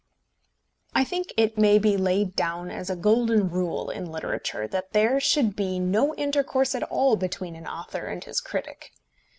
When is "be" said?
1.77-1.95, 5.55-5.77